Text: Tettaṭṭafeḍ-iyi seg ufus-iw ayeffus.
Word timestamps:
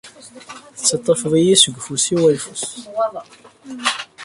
Tettaṭṭafeḍ-iyi 0.77 1.55
seg 1.57 1.75
ufus-iw 1.79 2.21
ayeffus. 2.27 2.63